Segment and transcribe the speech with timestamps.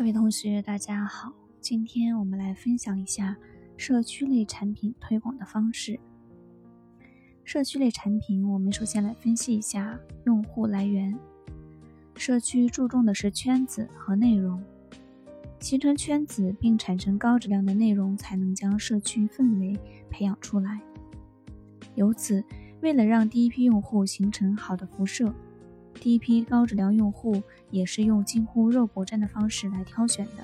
[0.00, 1.30] 各位同学，大家好，
[1.60, 3.36] 今天我们来分享一下
[3.76, 6.00] 社区类产品推广的方式。
[7.44, 11.14] 社区类产品，我们首先来分析一下用户来源。
[12.16, 14.64] 社区注重的是圈子和内容，
[15.58, 20.80] 形成圈子并产生高质量的内容，才能将社区氛围培养出来。
[21.94, 22.42] 由此，
[22.80, 25.34] 为了让第一批用户形成好的辐射。
[26.00, 30.42] 第一批高质量用户也是用近乎肉搏战的方式来挑选的。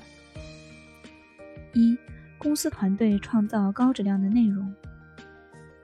[1.73, 1.97] 一、
[2.37, 4.71] 公司团队创造高质量的内容；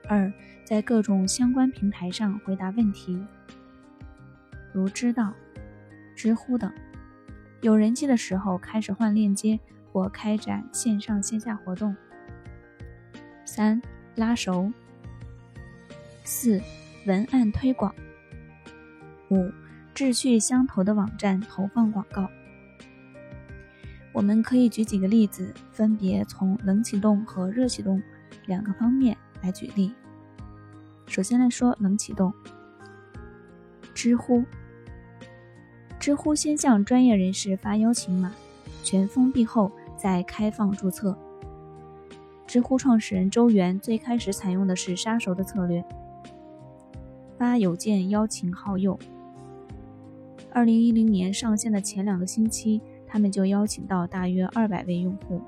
[0.08, 0.32] 二、
[0.64, 3.20] 在各种相关平台上回答问题，
[4.72, 5.34] 如知道、
[6.14, 6.72] 知乎等。
[7.60, 9.58] 有人气的时候开始换链接
[9.92, 11.96] 或开展线上线下活动。
[13.44, 13.82] 三、
[14.14, 14.70] 拉熟；
[16.22, 16.60] 四、
[17.06, 17.92] 文案推广；
[19.30, 19.50] 五。
[19.94, 22.28] 志趣相投的网站投放广告，
[24.12, 28.02] 我们可以举几个例子，分别从冷启动和热启动
[28.46, 29.94] 两个方面来举例。
[31.06, 32.34] 首先来说冷启动，
[33.94, 34.42] 知乎，
[36.00, 38.32] 知乎先向专业人士发邀请码，
[38.82, 41.16] 全封闭后再开放注册。
[42.48, 45.84] 知乎创始人周源最开始采用的是杀熟的策略，
[47.38, 48.98] 发邮件邀请好友。
[50.54, 55.42] 二零一零年上线的前两个星期，他们就邀请到大约二百位用户，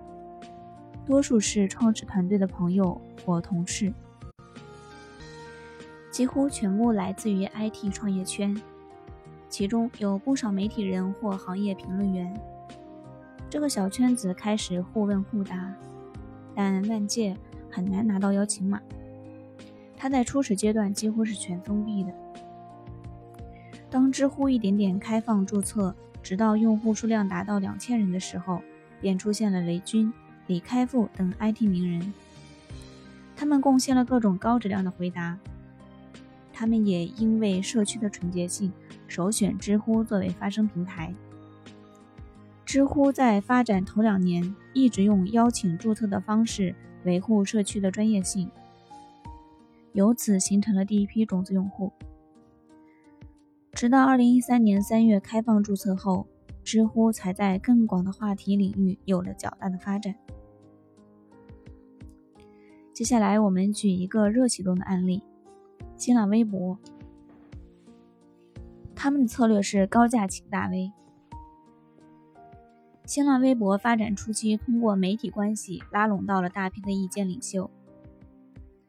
[1.07, 3.93] 多数是创始团队的朋友或同事，
[6.11, 8.61] 几乎全部来自于 IT 创业圈，
[9.49, 12.35] 其中有不少媒体人或行业评论员。
[13.49, 15.73] 这个小圈子开始互问互答，
[16.53, 17.37] 但万界
[17.71, 18.83] 很难拿到邀请码，
[19.97, 22.13] 它在初始阶段几乎是全封闭的。
[23.89, 28.61] 当知乎一点点开放注册，直到用户数量达到两千人的时候，
[29.01, 30.13] 便出现了雷军、
[30.49, 32.13] 李开复等 IT 名人，
[33.37, 35.39] 他们贡献了各种高质量的回答。
[36.53, 38.73] 他们也因为社区的纯洁性，
[39.07, 41.15] 首选知乎作为发声平台。
[42.65, 46.75] 知乎在发展头两年，一直用邀请注册的方式
[47.05, 48.51] 维护社区的专业性，
[49.93, 51.93] 由此形成了第一批种子用户。
[53.77, 56.27] 直到二零一三年三月开放注册后，
[56.65, 60.15] 知乎才在更广的话题领域有了较大的发展。
[62.95, 65.23] 接下来，我们举一个热启动的案例：
[65.99, 66.79] 新浪微博。
[68.95, 70.91] 他们的策略是高价请大 V。
[73.05, 77.71] 新浪微博发展初期，通过媒体关系拉拢到了大批的意见领袖、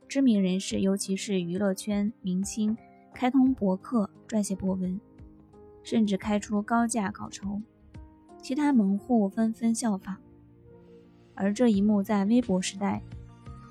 [0.08, 2.78] 知名人士，尤其是娱乐圈明星。
[3.14, 5.00] 开通博客撰写博文，
[5.84, 7.62] 甚至开出高价稿酬，
[8.42, 10.18] 其他门户纷纷效仿。
[11.34, 13.02] 而这一幕在微博时代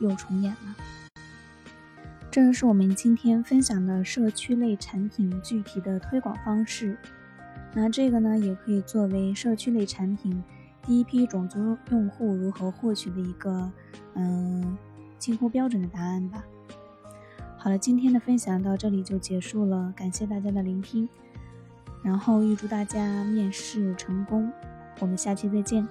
[0.01, 0.77] 又重演了。
[2.31, 6.99] 这是我们今天分享的社区类产品具体的推广方式。
[7.75, 10.43] 那这个呢，也可以作为社区类产品
[10.83, 13.71] 第一批种族用户如何获取的一个
[14.15, 14.77] 嗯
[15.19, 16.45] 近乎标准的答案吧。
[17.67, 21.09] 好了，今天的分享到这里就结束了，感谢大家的聆听，
[22.01, 24.53] 然后预祝大家面试成功，
[25.01, 25.85] 我们下期再见。